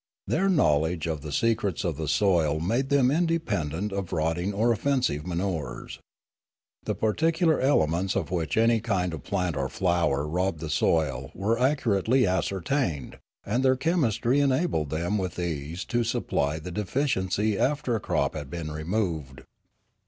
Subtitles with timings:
[0.25, 5.21] Their knowledge of the secrets of the soil made them independent of rotting or offensi
[5.21, 5.99] ve manures.
[6.85, 11.59] The particular elements of which any kind of plant or flower robbed the soil were
[11.63, 17.95] ac curately ascertained, and their chemistry enabled them with ease to supply the deficiency after
[17.95, 19.43] a crop had been removed.